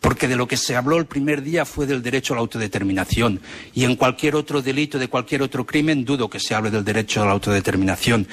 porque 0.00 0.28
de 0.28 0.36
lo 0.36 0.48
que 0.48 0.56
se 0.56 0.74
habló 0.74 0.96
el 0.96 1.06
primer 1.06 1.42
día 1.42 1.64
fue 1.64 1.86
del 1.86 2.02
derecho 2.02 2.32
a 2.32 2.36
la 2.36 2.40
autodeterminación 2.40 3.40
y 3.74 3.84
en 3.84 3.96
cualquier 3.96 4.34
otro 4.34 4.62
delito, 4.62 4.98
de 4.98 5.08
cualquier 5.08 5.42
otro 5.42 5.66
crimen, 5.66 6.04
dudo 6.04 6.30
que 6.30 6.40
se 6.40 6.54
hable 6.54 6.70
del 6.70 6.84
derecho 6.84 7.22
a 7.22 7.26
la 7.26 7.32
autodeterminación. 7.32 8.26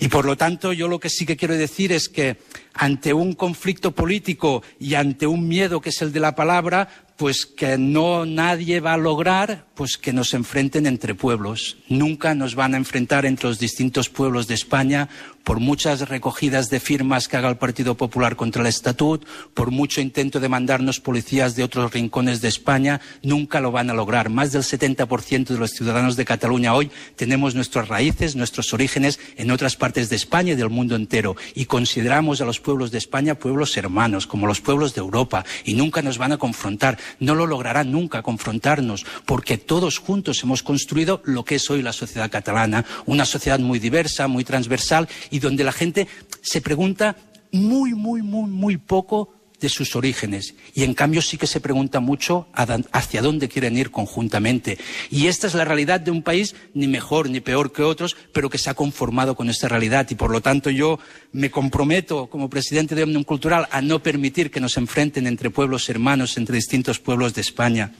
Y 0.00 0.08
por 0.08 0.24
lo 0.24 0.36
tanto, 0.36 0.72
yo 0.72 0.88
lo 0.88 0.98
que 0.98 1.10
sí 1.10 1.26
que 1.26 1.36
quiero 1.36 1.56
decir 1.56 1.92
es 1.92 2.08
que 2.08 2.38
ante 2.72 3.12
un 3.12 3.34
conflicto 3.34 3.92
político 3.92 4.62
y 4.78 4.94
ante 4.94 5.26
un 5.26 5.46
miedo 5.46 5.80
que 5.80 5.90
es 5.90 6.00
el 6.00 6.12
de 6.12 6.20
la 6.20 6.34
palabra, 6.34 6.88
pues 7.20 7.44
que 7.44 7.76
no 7.76 8.24
nadie 8.24 8.80
va 8.80 8.94
a 8.94 8.96
lograr 8.96 9.66
pues 9.74 9.98
que 9.98 10.14
nos 10.14 10.32
enfrenten 10.32 10.86
entre 10.86 11.14
pueblos. 11.14 11.76
Nunca 11.88 12.34
nos 12.34 12.54
van 12.54 12.72
a 12.72 12.76
enfrentar 12.78 13.26
entre 13.26 13.48
los 13.48 13.58
distintos 13.58 14.08
pueblos 14.08 14.46
de 14.46 14.54
España 14.54 15.10
por 15.44 15.58
muchas 15.58 16.08
recogidas 16.08 16.68
de 16.68 16.80
firmas 16.80 17.28
que 17.28 17.36
haga 17.38 17.48
el 17.48 17.56
Partido 17.56 17.96
Popular 17.96 18.36
contra 18.36 18.60
el 18.60 18.68
Estatut, 18.68 19.24
por 19.54 19.70
mucho 19.70 20.00
intento 20.00 20.38
de 20.38 20.50
mandarnos 20.50 21.00
policías 21.00 21.56
de 21.56 21.64
otros 21.64 21.92
rincones 21.92 22.42
de 22.42 22.48
España, 22.48 23.00
nunca 23.22 23.60
lo 23.60 23.72
van 23.72 23.88
a 23.88 23.94
lograr. 23.94 24.28
Más 24.28 24.52
del 24.52 24.62
70% 24.62 25.46
de 25.46 25.58
los 25.58 25.70
ciudadanos 25.70 26.16
de 26.16 26.26
Cataluña 26.26 26.74
hoy 26.74 26.90
tenemos 27.16 27.54
nuestras 27.54 27.88
raíces, 27.88 28.36
nuestros 28.36 28.74
orígenes 28.74 29.18
en 29.36 29.50
otras 29.50 29.76
partes 29.76 30.10
de 30.10 30.16
España 30.16 30.52
y 30.52 30.56
del 30.56 30.68
mundo 30.68 30.94
entero. 30.94 31.36
Y 31.54 31.64
consideramos 31.64 32.42
a 32.42 32.44
los 32.44 32.60
pueblos 32.60 32.90
de 32.90 32.98
España 32.98 33.34
pueblos 33.34 33.76
hermanos, 33.78 34.26
como 34.26 34.46
los 34.46 34.60
pueblos 34.60 34.94
de 34.94 35.00
Europa, 35.00 35.44
y 35.64 35.72
nunca 35.72 36.02
nos 36.02 36.18
van 36.18 36.32
a 36.32 36.38
confrontar. 36.38 36.98
No 37.18 37.34
lo 37.34 37.46
lograrán 37.46 37.90
nunca 37.90 38.22
confrontarnos, 38.22 39.04
porque 39.26 39.58
todos 39.58 39.98
juntos 39.98 40.42
hemos 40.42 40.62
construido 40.62 41.22
lo 41.24 41.44
que 41.44 41.56
es 41.56 41.70
hoy 41.70 41.82
la 41.82 41.92
sociedad 41.92 42.30
catalana, 42.30 42.84
una 43.06 43.24
sociedad 43.24 43.58
muy 43.58 43.78
diversa, 43.78 44.28
muy 44.28 44.44
transversal 44.44 45.08
y 45.30 45.38
donde 45.38 45.64
la 45.64 45.72
gente 45.72 46.06
se 46.42 46.60
pregunta 46.60 47.16
muy, 47.52 47.94
muy, 47.94 48.22
muy, 48.22 48.50
muy 48.50 48.76
poco 48.76 49.39
de 49.60 49.68
sus 49.68 49.94
orígenes. 49.96 50.54
Y 50.74 50.84
en 50.84 50.94
cambio 50.94 51.22
sí 51.22 51.36
que 51.36 51.46
se 51.46 51.60
pregunta 51.60 52.00
mucho 52.00 52.48
hacia 52.54 53.22
dónde 53.22 53.48
quieren 53.48 53.76
ir 53.76 53.90
conjuntamente. 53.90 54.78
Y 55.10 55.26
esta 55.26 55.46
es 55.46 55.54
la 55.54 55.64
realidad 55.64 56.00
de 56.00 56.10
un 56.10 56.22
país 56.22 56.54
ni 56.74 56.88
mejor 56.88 57.28
ni 57.28 57.40
peor 57.40 57.72
que 57.72 57.82
otros, 57.82 58.16
pero 58.32 58.50
que 58.50 58.58
se 58.58 58.70
ha 58.70 58.74
conformado 58.74 59.34
con 59.34 59.50
esta 59.50 59.68
realidad. 59.68 60.06
Y 60.10 60.14
por 60.14 60.30
lo 60.30 60.40
tanto 60.40 60.70
yo 60.70 60.98
me 61.32 61.50
comprometo 61.50 62.28
como 62.28 62.50
presidente 62.50 62.94
de 62.94 63.02
Omnium 63.02 63.24
Cultural 63.24 63.68
a 63.70 63.82
no 63.82 64.02
permitir 64.02 64.50
que 64.50 64.60
nos 64.60 64.76
enfrenten 64.76 65.26
entre 65.26 65.50
pueblos 65.50 65.88
hermanos, 65.88 66.36
entre 66.36 66.56
distintos 66.56 66.98
pueblos 66.98 67.34
de 67.34 67.42
España. 67.42 67.92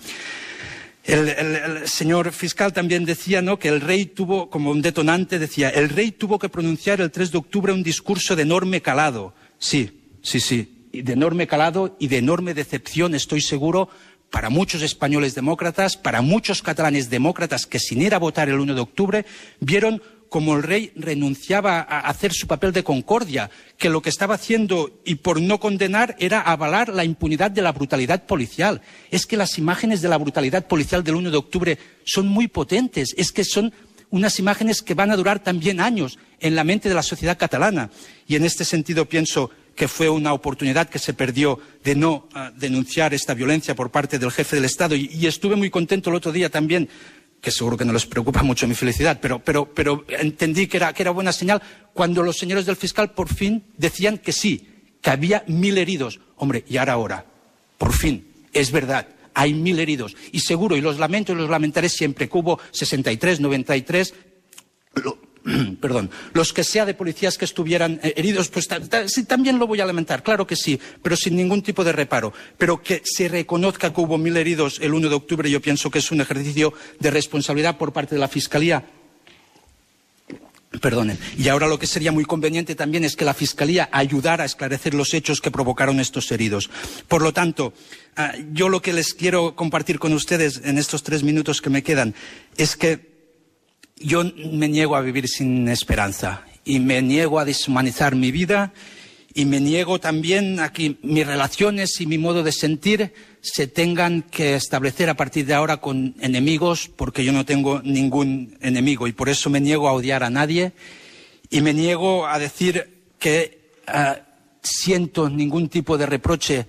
El, 1.05 1.89
señor 1.89 2.31
fiscal 2.33 2.73
también 2.73 3.05
decía 3.05 3.43
¿no? 3.43 3.59
que 3.59 3.69
el 3.69 3.81
rey 3.81 4.07
tuvo, 4.07 4.51
como 4.51 4.71
un 4.71 4.83
detonante, 4.83 5.39
decía, 5.39 5.71
el 5.71 5.89
rey 5.89 6.13
tuvo 6.13 6.39
que 6.39 6.49
pronunciar 6.49 7.01
el 7.01 7.11
3 7.11 7.33
de 7.33 7.39
octubre 7.39 7.73
un 7.73 7.83
discurso 7.83 8.37
de 8.37 8.43
enorme 8.43 8.83
calado. 8.83 9.35
Sí, 9.59 9.91
sí, 10.23 10.41
sí, 10.41 10.80
de 10.93 11.13
enorme 11.13 11.47
calado 11.47 11.97
y 11.99 12.09
de 12.09 12.19
enorme 12.19 12.55
decepción, 12.55 13.15
estoy 13.15 13.41
seguro, 13.41 13.89
para 14.31 14.51
muchos 14.51 14.83
españoles 14.83 15.35
demócratas, 15.35 15.97
para 15.97 16.23
muchos 16.23 16.63
catalanes 16.63 17.11
demócratas 17.11 17.67
que 17.67 17.81
sin 17.81 18.01
ir 18.01 18.15
a 18.15 18.19
votar 18.19 18.49
el 18.49 18.61
1 18.61 18.75
de 18.75 18.81
octubre 18.81 19.27
vieron 19.61 20.03
como 20.29 20.57
el 20.57 20.63
rey 20.63 20.93
renunciaba 20.95 21.81
a 21.81 22.01
hacer 22.03 22.33
su 22.33 22.47
papel 22.47 22.73
de 22.73 22.85
concordia, 22.85 23.51
que 23.77 23.91
lo 23.91 24.01
que 24.01 24.11
estaba 24.11 24.37
haciendo 24.37 25.01
y 25.05 25.17
por 25.17 25.41
no 25.41 25.59
condenar 25.59 26.15
era 26.21 26.41
avalar 26.41 26.89
la 26.89 27.05
impunidad 27.05 27.51
de 27.51 27.63
la 27.63 27.73
brutalidad 27.73 28.25
policial. 28.27 28.81
Es 29.11 29.27
que 29.27 29.37
las 29.37 29.59
imágenes 29.59 30.01
de 30.01 30.09
la 30.09 30.19
brutalidad 30.19 30.69
policial 30.69 31.03
del 31.03 31.17
1 31.17 31.33
de 31.33 31.37
octubre 31.37 31.79
son 32.05 32.29
muy 32.29 32.47
potentes, 32.47 33.13
es 33.17 33.33
que 33.33 33.45
son 33.45 33.73
unas 34.11 34.39
imágenes 34.39 34.83
que 34.83 34.95
van 34.95 35.11
a 35.11 35.17
durar 35.17 35.43
también 35.43 35.81
años 35.81 36.19
en 36.39 36.55
la 36.55 36.65
mente 36.65 36.89
de 36.89 36.95
la 36.95 37.03
sociedad 37.03 37.39
catalana. 37.39 37.91
Y 38.27 38.37
en 38.37 38.45
este 38.45 38.65
sentido 38.65 39.07
pienso 39.07 39.51
que 39.75 39.89
fue 39.89 40.09
una 40.09 40.33
oportunidad 40.33 40.89
que 40.89 40.99
se 40.99 41.15
perdió 41.15 41.59
de 41.83 41.95
no 41.95 42.29
uh, 42.35 42.59
denunciar 42.59 43.15
esta 43.15 43.35
violencia 43.35 43.75
por 43.75 43.91
parte 43.91 44.19
del 44.19 44.31
jefe 44.31 44.57
del 44.57 44.65
Estado. 44.65 44.95
Y, 44.95 45.27
estuve 45.27 45.57
muy 45.57 45.71
contento 45.71 46.11
el 46.11 46.17
otro 46.17 46.33
día 46.33 46.51
también 46.51 46.89
que 47.41 47.51
seguro 47.51 47.77
que 47.77 47.87
no 47.87 47.93
les 47.93 48.05
preocupa 48.05 48.43
mucho 48.43 48.69
mi 48.69 48.75
felicidad, 48.75 49.19
pero, 49.19 50.05
entendí 50.09 50.67
que 50.67 50.77
era, 50.77 50.93
que 50.93 51.03
era 51.03 51.11
buena 51.11 51.33
señal 51.33 51.63
cuando 51.95 52.23
los 52.23 52.37
señores 52.37 52.67
del 52.67 52.77
fiscal 52.77 53.13
por 53.13 53.33
fin 53.33 53.65
decían 53.79 54.19
que 54.19 54.33
sí, 54.33 54.69
que 55.01 55.09
había 55.09 55.43
mil 55.47 55.79
heridos. 55.79 56.21
Hombre, 56.37 56.65
y 56.69 56.77
ahora, 56.77 56.93
ahora, 56.93 57.27
por 57.79 57.95
fin, 57.95 58.27
es 58.53 58.71
verdad, 58.71 59.09
hay 59.33 59.55
mil 59.55 59.79
heridos. 59.81 60.17
Y 60.33 60.41
seguro, 60.41 60.77
y 60.77 60.83
los 60.83 60.99
lamento 60.99 61.33
y 61.33 61.37
los 61.37 61.49
lamentaré 61.49 61.89
siempre, 61.89 62.29
que 62.29 62.37
hubo 62.37 62.61
63, 62.73 63.41
93, 63.41 64.15
lo, 65.03 65.30
perdón, 65.81 66.11
los 66.33 66.53
que 66.53 66.65
sea 66.65 66.85
de 66.85 66.95
policías 66.95 67.39
que 67.39 67.45
estuvieran 67.45 68.01
eh, 68.03 68.15
heridos, 68.17 68.49
pues 68.49 68.69
sí, 69.07 69.25
también 69.25 69.59
lo 69.59 69.67
voy 69.67 69.81
a 69.81 69.87
lamentar, 69.87 70.23
claro 70.23 70.47
que 70.47 70.57
sí, 70.57 70.79
pero 71.03 71.17
sin 71.17 71.37
ningún 71.37 71.63
tipo 71.63 71.85
de 71.85 71.93
reparo. 71.93 72.33
Pero 72.59 72.83
que 72.83 73.03
se 73.05 73.29
reconozca 73.29 73.93
que 73.93 74.01
hubo 74.01 74.19
mil 74.19 74.37
heridos 74.37 74.79
el 74.81 74.95
1 74.95 75.09
de 75.09 75.15
octubre, 75.15 75.51
yo 75.51 75.61
pienso 75.61 75.91
que 75.91 76.01
es 76.01 76.11
un 76.11 76.21
ejercicio 76.21 76.73
de 76.99 77.11
responsabilidad 77.11 77.79
por 77.79 77.93
parte 77.93 78.15
de 78.15 78.21
la 78.21 78.29
Fiscalía. 78.29 78.85
Perdonen. 80.81 81.19
Y 81.37 81.49
ahora 81.49 81.67
lo 81.67 81.81
que 81.81 81.89
sería 81.89 82.13
muy 82.13 82.25
conveniente 82.25 82.77
también 82.77 83.03
es 83.03 83.17
que 83.17 83.25
la 83.25 83.35
Fiscalía 83.35 83.89
ayudara 83.91 84.45
a 84.45 84.47
esclarecer 84.47 84.95
los 84.95 85.15
hechos 85.15 85.41
que 85.41 85.51
provocaron 85.51 85.99
estos 85.99 86.31
heridos. 86.31 86.71
Por 87.09 87.23
lo 87.23 87.33
tanto, 87.33 87.73
ah, 88.17 88.35
yo 88.53 88.69
lo 88.69 88.81
que 88.81 88.93
les 88.93 89.13
quiero 89.13 89.57
compartir 89.57 89.99
con 89.99 90.13
ustedes 90.13 90.61
en 90.63 90.79
estos 90.79 91.03
tres 91.03 91.25
minutos 91.25 91.61
que 91.61 91.71
me 91.71 91.83
quedan 91.83 92.15
es 92.57 92.77
que 92.77 93.10
yo 94.01 94.25
me 94.25 94.69
niego 94.69 94.97
a 94.97 95.03
vivir 95.03 95.29
sin 95.29 95.69
esperanza 95.69 96.43
y 96.65 96.81
me 96.81 97.03
niego 97.03 97.39
a 97.39 97.45
deshumanizar 97.45 98.17
mi 98.17 98.33
vida 98.33 98.73
y 99.35 99.45
me 99.45 99.61
niego 99.61 100.01
también 100.01 100.59
a 100.59 100.73
que 100.73 100.97
mis 101.03 101.27
relaciones 101.27 102.01
y 102.01 102.07
mi 102.07 102.19
modo 102.19 102.43
de 102.43 102.51
sentir 102.51 103.13
se 103.43 103.67
tengan 103.67 104.23
que 104.23 104.57
establecer 104.57 105.09
a 105.11 105.15
partir 105.15 105.47
de 105.47 105.55
ahora 105.55 105.77
con 105.77 106.15
enemigos 106.21 106.89
porque 106.89 107.25
yo 107.25 107.33
no 107.33 107.45
tengo 107.45 107.81
ningún 107.83 108.57
enemigo 108.61 109.07
y 109.07 109.13
por 109.13 109.29
eso 109.29 109.51
me 109.51 109.61
niego 109.61 109.89
a 109.89 109.93
odiar 109.93 110.25
a 110.25 110.31
nadie 110.31 110.73
y 111.51 111.61
me 111.61 111.75
niego 111.75 112.27
a 112.27 112.39
decir 112.39 113.05
que 113.19 113.61
uh, 113.87 114.19
siento 114.63 115.29
ningún 115.29 115.69
tipo 115.69 115.99
de 115.99 116.07
reproche 116.07 116.67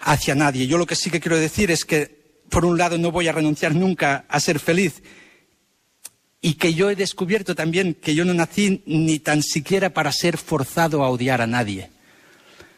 hacia 0.00 0.34
nadie. 0.34 0.66
Yo 0.66 0.78
lo 0.78 0.86
que 0.86 0.96
sí 0.96 1.10
que 1.10 1.20
quiero 1.20 1.36
decir 1.36 1.70
es 1.70 1.84
que, 1.84 2.16
por 2.48 2.64
un 2.64 2.78
lado, 2.78 2.96
no 2.96 3.10
voy 3.10 3.28
a 3.28 3.32
renunciar 3.32 3.74
nunca 3.74 4.24
a 4.28 4.40
ser 4.40 4.58
feliz 4.60 5.02
y 6.40 6.54
que 6.54 6.74
yo 6.74 6.90
he 6.90 6.96
descubierto 6.96 7.54
también 7.54 7.94
que 7.94 8.14
yo 8.14 8.24
no 8.24 8.34
nací 8.34 8.82
ni 8.86 9.18
tan 9.18 9.42
siquiera 9.42 9.90
para 9.90 10.12
ser 10.12 10.36
forzado 10.36 11.02
a 11.02 11.10
odiar 11.10 11.40
a 11.40 11.46
nadie. 11.46 11.90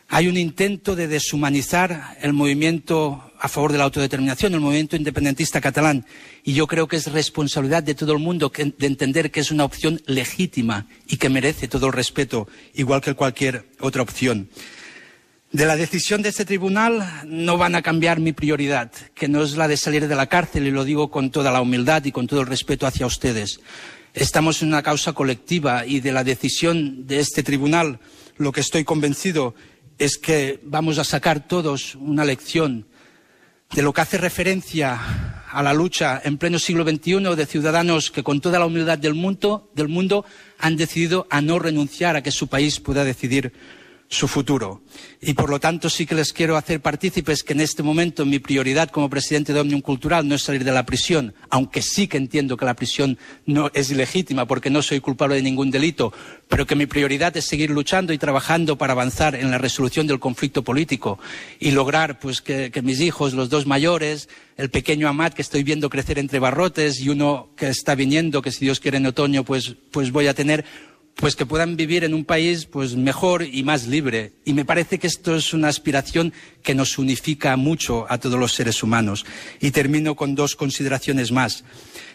Hay 0.09 0.27
un 0.27 0.37
intento 0.37 0.97
de 0.97 1.07
deshumanizar 1.07 2.17
el 2.21 2.33
movimiento 2.33 3.31
a 3.39 3.49
favor 3.49 3.71
de 3.71 3.79
la 3.79 3.85
autodeterminación, 3.85 4.55
el 4.55 4.61
movimiento 4.61 4.97
independentista 4.97 5.61
catalán, 5.61 6.05
y 6.43 6.53
yo 6.53 6.67
creo 6.67 6.89
que 6.89 6.97
es 6.97 7.13
responsabilidad 7.13 7.85
de 7.85 7.95
todo 7.95 8.13
el 8.13 8.19
mundo 8.19 8.51
de 8.53 8.87
entender 8.87 9.31
que 9.31 9.39
es 9.39 9.53
una 9.53 9.65
opción 9.65 10.01
legítima 10.07 10.89
y 11.07 11.17
que 11.17 11.29
merece 11.29 11.69
todo 11.69 11.87
el 11.87 11.93
respeto, 11.93 12.49
igual 12.75 13.01
que 13.01 13.15
cualquier 13.15 13.69
otra 13.79 14.03
opción. 14.03 14.51
De 15.53 15.67
la 15.67 15.75
decisión 15.75 16.23
de 16.23 16.29
este 16.29 16.45
tribunal 16.45 17.25
no 17.27 17.59
van 17.59 17.75
a 17.75 17.83
cambiar 17.83 18.21
mi 18.21 18.33
prioridad, 18.33 18.93
que 19.17 19.27
no 19.27 19.43
es 19.43 19.57
la 19.57 19.67
de 19.67 19.77
salir 19.77 20.07
de 20.07 20.15
la 20.15 20.29
cárcel, 20.29 20.69
y 20.69 20.71
lo 20.71 20.85
digo 20.85 21.11
con 21.11 21.33
toda 21.33 21.51
la 21.51 21.61
humildad 21.61 22.05
y 22.05 22.13
con 22.13 22.29
todo 22.29 22.43
el 22.43 22.47
respeto 22.47 22.87
hacia 22.87 23.05
ustedes. 23.05 23.59
Estamos 24.15 24.63
en 24.63 24.69
una 24.69 24.85
causa 24.85 25.13
colectiva 25.13 25.85
y 25.85 25.99
de 25.99 26.13
la 26.13 26.23
decisión 26.23 27.05
de 27.09 27.19
este 27.19 27.43
tribunal 27.43 27.99
lo 28.37 28.53
que 28.53 28.61
estoy 28.61 28.85
convencido 28.85 29.57
es 29.99 30.19
que 30.19 30.61
vamos 30.63 30.99
a 30.99 31.05
sacar 31.05 31.49
todos 31.49 31.97
una 31.97 32.25
lección 32.25 32.87
de 33.75 33.83
lo 33.83 33.93
que 33.93 34.03
hace 34.03 34.19
referencia 34.19 35.01
a 35.51 35.63
la 35.65 35.75
lucha 35.75 36.23
en 36.25 36.39
pleno 36.39 36.61
siglo 36.61 36.85
XXI 36.85 37.35
de 37.35 37.47
ciudadanos 37.47 38.13
que 38.13 38.23
con 38.23 38.41
toda 38.41 38.61
la 38.61 38.67
humildad 38.67 38.99
del 38.99 39.15
mundo, 39.15 39.69
del 39.75 39.89
mundo 39.89 40.25
han 40.61 40.77
decidido 40.77 41.27
a 41.29 41.41
no 41.41 41.59
renunciar 41.59 42.15
a 42.15 42.23
que 42.23 42.31
su 42.31 42.47
país 42.47 42.79
pueda 42.79 43.03
decidir 43.03 43.53
su 44.11 44.27
futuro. 44.27 44.83
Y 45.21 45.35
por 45.35 45.49
lo 45.49 45.61
tanto 45.61 45.89
sí 45.89 46.05
que 46.05 46.17
les 46.17 46.33
quiero 46.33 46.57
hacer 46.57 46.81
partícipes 46.81 47.45
que 47.45 47.53
en 47.53 47.61
este 47.61 47.85
momento 47.85 48.27
mi 48.27 48.41
prioridad 48.41 48.91
como 48.91 49.09
presidente 49.09 49.53
de 49.53 49.61
Omnium 49.61 49.83
Cultural 49.83 50.27
no 50.27 50.35
es 50.35 50.43
salir 50.43 50.65
de 50.65 50.73
la 50.73 50.85
prisión, 50.85 51.33
aunque 51.49 51.81
sí 51.81 52.09
que 52.09 52.17
entiendo 52.17 52.57
que 52.57 52.65
la 52.65 52.75
prisión 52.75 53.19
no 53.47 53.71
es 53.73 53.89
ilegítima 53.89 54.47
porque 54.47 54.69
no 54.69 54.83
soy 54.83 54.99
culpable 54.99 55.37
de 55.37 55.43
ningún 55.43 55.71
delito, 55.71 56.13
pero 56.49 56.67
que 56.67 56.75
mi 56.75 56.87
prioridad 56.87 57.37
es 57.37 57.47
seguir 57.47 57.71
luchando 57.71 58.13
y 58.13 58.19
trabajando 58.19 58.77
para 58.77 58.95
avanzar 58.95 59.37
en 59.37 59.53
la 59.53 59.59
resolución 59.59 60.09
del 60.09 60.19
conflicto 60.19 60.65
político 60.65 61.21
y 61.61 61.71
lograr 61.71 62.19
pues 62.19 62.43
que, 62.43 62.73
que 62.73 62.83
mis 62.83 63.01
hijos, 63.01 63.33
los 63.33 63.49
dos 63.49 63.65
mayores, 63.67 64.29
el 64.57 64.71
pequeño 64.71 65.09
Amat 65.09 65.35
que 65.35 65.43
estoy 65.43 65.63
viendo 65.63 65.89
crecer 65.89 66.19
entre 66.19 66.41
barrotes 66.41 66.99
y 66.99 67.11
uno 67.11 67.51
que 67.57 67.69
está 67.69 67.95
viniendo, 67.95 68.43
que 68.43 68.51
si 68.51 68.65
Dios 68.65 68.81
quiere 68.81 68.97
en 68.97 69.07
otoño 69.07 69.45
pues, 69.45 69.77
pues 69.93 70.11
voy 70.11 70.27
a 70.27 70.35
tener 70.35 70.65
pues 71.21 71.37
que 71.37 71.45
puedan 71.45 71.77
vivir 71.77 72.03
en 72.03 72.15
un 72.15 72.25
país 72.25 72.65
pues 72.65 72.97
mejor 72.97 73.43
y 73.43 73.63
más 73.63 73.87
libre. 73.87 74.33
Y 74.47 74.55
me 74.55 74.65
parece 74.65 74.99
que 74.99 75.07
esto 75.07 75.37
es 75.37 75.53
una 75.53 75.69
aspiración 75.69 76.33
que 76.63 76.75
nos 76.75 76.97
unifica 76.97 77.55
mucho 77.57 78.07
a 78.09 78.17
todos 78.17 78.41
los 78.41 78.55
seres 78.55 78.83
humanos. 78.83 79.27
Y 79.61 79.71
termino 79.71 80.17
con 80.17 80.35
dos 80.35 80.57
consideraciones 80.57 81.31
más. 81.31 81.63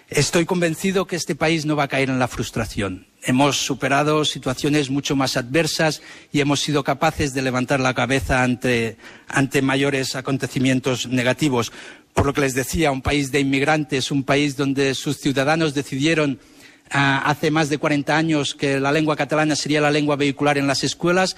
Estoy 0.09 0.45
convencido 0.45 1.05
que 1.05 1.15
este 1.15 1.35
país 1.35 1.65
no 1.65 1.75
va 1.75 1.83
a 1.83 1.88
caer 1.88 2.09
en 2.09 2.17
la 2.17 2.27
frustración. 2.27 3.05
Hemos 3.24 3.57
superado 3.57 4.25
situaciones 4.25 4.89
mucho 4.89 5.15
más 5.15 5.38
adversas 5.38 6.01
y 6.31 6.39
hemos 6.41 6.62
sido 6.62 6.83
capaces 6.83 7.33
de 7.33 7.43
levantar 7.43 7.79
la 7.79 7.93
cabeza 7.93 8.43
ante, 8.43 8.97
ante 9.27 9.62
mayores 9.62 10.15
acontecimientos 10.15 11.07
negativos. 11.07 11.71
Por 12.13 12.25
lo 12.25 12.33
que 12.33 12.41
les 12.41 12.55
decía, 12.55 12.91
un 12.91 13.01
país 13.01 13.31
de 13.31 13.39
inmigrantes, 13.39 14.09
un 14.09 14.24
país 14.24 14.57
donde 14.57 14.95
sus 14.95 15.17
ciudadanos 15.17 15.74
decidieron 15.74 16.39
hace 16.89 17.51
más 17.51 17.69
de 17.69 17.77
40 17.77 18.15
años 18.15 18.55
que 18.55 18.79
la 18.79 18.91
lengua 18.91 19.15
catalana 19.15 19.55
sería 19.55 19.81
la 19.81 19.91
lengua 19.91 20.15
vehicular 20.15 20.57
en 20.57 20.67
las 20.67 20.83
escuelas, 20.83 21.35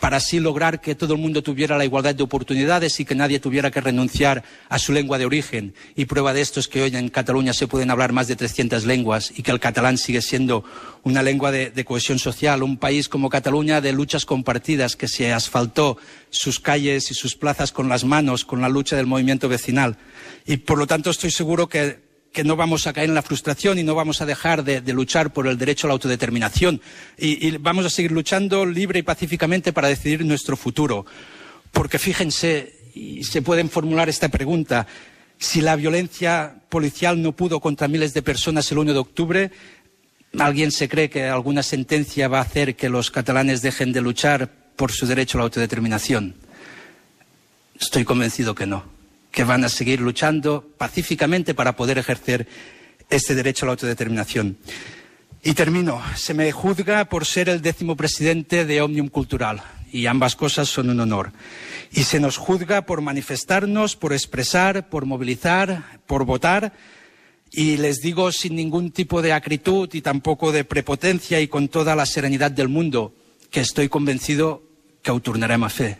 para 0.00 0.18
así 0.18 0.38
lograr 0.38 0.80
que 0.80 0.94
todo 0.94 1.14
el 1.14 1.20
mundo 1.20 1.42
tuviera 1.42 1.78
la 1.78 1.84
igualdad 1.84 2.14
de 2.14 2.22
oportunidades 2.22 3.00
y 3.00 3.04
que 3.04 3.14
nadie 3.14 3.40
tuviera 3.40 3.70
que 3.70 3.80
renunciar 3.80 4.44
a 4.68 4.78
su 4.78 4.92
lengua 4.92 5.18
de 5.18 5.24
origen. 5.24 5.74
Y 5.96 6.04
prueba 6.04 6.34
de 6.34 6.42
esto 6.42 6.60
es 6.60 6.68
que 6.68 6.82
hoy 6.82 6.94
en 6.94 7.08
Cataluña 7.08 7.54
se 7.54 7.66
pueden 7.66 7.90
hablar 7.90 8.12
más 8.12 8.28
de 8.28 8.36
300 8.36 8.84
lenguas 8.84 9.32
y 9.34 9.42
que 9.42 9.50
el 9.50 9.60
catalán 9.60 9.96
sigue 9.96 10.20
siendo 10.20 10.64
una 11.04 11.22
lengua 11.22 11.50
de, 11.50 11.70
de 11.70 11.84
cohesión 11.84 12.18
social. 12.18 12.62
Un 12.62 12.76
país 12.76 13.08
como 13.08 13.30
Cataluña 13.30 13.80
de 13.80 13.92
luchas 13.92 14.26
compartidas 14.26 14.96
que 14.96 15.08
se 15.08 15.32
asfaltó 15.32 15.96
sus 16.30 16.60
calles 16.60 17.10
y 17.10 17.14
sus 17.14 17.34
plazas 17.34 17.72
con 17.72 17.88
las 17.88 18.04
manos, 18.04 18.44
con 18.44 18.60
la 18.60 18.68
lucha 18.68 18.96
del 18.96 19.06
movimiento 19.06 19.48
vecinal. 19.48 19.96
Y 20.44 20.58
por 20.58 20.78
lo 20.78 20.86
tanto 20.86 21.10
estoy 21.10 21.30
seguro 21.30 21.68
que 21.68 22.11
que 22.32 22.44
no 22.44 22.56
vamos 22.56 22.86
a 22.86 22.92
caer 22.92 23.08
en 23.08 23.14
la 23.14 23.22
frustración 23.22 23.78
y 23.78 23.82
no 23.82 23.94
vamos 23.94 24.22
a 24.22 24.26
dejar 24.26 24.64
de, 24.64 24.80
luchar 24.92 25.32
por 25.32 25.46
el 25.46 25.58
derecho 25.58 25.86
a 25.86 25.88
la 25.88 25.92
autodeterminación 25.92 26.80
y, 27.18 27.56
vamos 27.58 27.84
a 27.84 27.90
seguir 27.90 28.10
luchando 28.10 28.64
libre 28.64 29.00
y 29.00 29.02
pacíficamente 29.02 29.72
para 29.72 29.88
decidir 29.88 30.24
nuestro 30.24 30.56
futuro. 30.56 31.04
Porque 31.70 31.98
fíjense, 31.98 32.90
y 32.94 33.24
se 33.24 33.42
pueden 33.42 33.68
formular 33.68 34.08
esta 34.08 34.28
pregunta, 34.28 34.86
si 35.38 35.60
la 35.60 35.76
violencia 35.76 36.54
policial 36.68 37.20
no 37.20 37.32
pudo 37.32 37.60
contra 37.60 37.88
miles 37.88 38.14
de 38.14 38.22
personas 38.22 38.70
el 38.72 38.78
1 38.78 38.92
de 38.94 38.98
octubre, 38.98 39.50
¿alguien 40.38 40.72
se 40.72 40.88
cree 40.88 41.10
que 41.10 41.24
alguna 41.24 41.62
sentencia 41.62 42.28
va 42.28 42.38
a 42.38 42.42
hacer 42.42 42.76
que 42.76 42.88
los 42.88 43.10
catalanes 43.10 43.60
dejen 43.60 43.92
de 43.92 44.00
luchar 44.00 44.50
por 44.76 44.90
su 44.90 45.06
derecho 45.06 45.36
a 45.36 45.40
la 45.40 45.44
autodeterminación? 45.44 46.34
Estoy 47.78 48.04
convencido 48.04 48.54
que 48.54 48.66
no 48.66 49.01
que 49.32 49.44
van 49.44 49.64
a 49.64 49.68
seguir 49.68 50.00
luchando 50.00 50.70
pacíficamente 50.76 51.54
para 51.54 51.74
poder 51.74 51.98
ejercer 51.98 52.46
este 53.08 53.34
derecho 53.34 53.64
a 53.64 53.66
la 53.68 53.72
autodeterminación. 53.72 54.58
Y 55.42 55.54
termino. 55.54 56.00
Se 56.14 56.34
me 56.34 56.52
juzga 56.52 57.06
por 57.06 57.24
ser 57.24 57.48
el 57.48 57.62
décimo 57.62 57.96
presidente 57.96 58.64
de 58.64 58.80
Omnium 58.82 59.08
Cultural, 59.08 59.62
y 59.90 60.06
ambas 60.06 60.36
cosas 60.36 60.68
son 60.68 60.90
un 60.90 61.00
honor. 61.00 61.32
Y 61.90 62.04
se 62.04 62.20
nos 62.20 62.36
juzga 62.36 62.82
por 62.82 63.00
manifestarnos, 63.00 63.96
por 63.96 64.12
expresar, 64.12 64.88
por 64.88 65.06
movilizar, 65.06 66.00
por 66.06 66.24
votar, 66.24 66.74
y 67.50 67.78
les 67.78 68.00
digo 68.00 68.30
sin 68.32 68.54
ningún 68.54 68.92
tipo 68.92 69.20
de 69.20 69.32
acritud 69.32 69.88
y 69.92 70.00
tampoco 70.02 70.52
de 70.52 70.64
prepotencia 70.64 71.40
y 71.40 71.48
con 71.48 71.68
toda 71.68 71.96
la 71.96 72.06
serenidad 72.06 72.50
del 72.50 72.68
mundo, 72.68 73.14
que 73.50 73.60
estoy 73.60 73.88
convencido 73.88 74.62
que 75.02 75.10
auturnaremos 75.10 75.72
fe, 75.72 75.98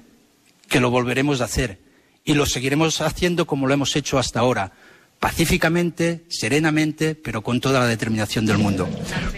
que 0.68 0.80
lo 0.80 0.90
volveremos 0.90 1.40
a 1.40 1.44
hacer 1.44 1.81
y 2.24 2.34
lo 2.34 2.46
seguiremos 2.46 3.00
haciendo 3.00 3.46
como 3.46 3.66
lo 3.66 3.74
hemos 3.74 3.96
hecho 3.96 4.18
hasta 4.18 4.40
ahora, 4.40 4.72
pacíficamente, 5.20 6.24
serenamente, 6.28 7.14
pero 7.14 7.42
con 7.42 7.60
toda 7.60 7.80
la 7.80 7.86
determinación 7.86 8.46
del 8.46 8.58
mundo. 8.58 8.88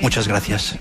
Muchas 0.00 0.28
gracias. 0.28 0.76